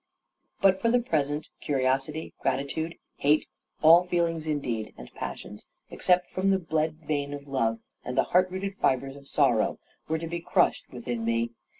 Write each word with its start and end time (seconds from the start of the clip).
But 0.61 0.81
for 0.81 0.89
the 0.89 0.99
present, 0.99 1.45
curiosity, 1.59 2.33
gratitude, 2.39 2.95
hate, 3.17 3.47
all 3.83 4.01
feelings 4.01 4.47
indeed 4.47 4.95
and 4.97 5.13
passions, 5.13 5.67
except 5.91 6.31
from 6.31 6.49
the 6.49 6.57
bled 6.57 6.95
vein 7.05 7.35
of 7.35 7.47
love, 7.47 7.77
and 8.03 8.17
the 8.17 8.23
heart 8.33 8.49
rooted 8.49 8.77
fibres 8.79 9.15
of 9.15 9.27
sorrow, 9.29 9.77
were 10.07 10.17
to 10.17 10.25
be 10.25 10.41
crushed 10.41 10.85
within 10.91 11.23
me. 11.23 11.51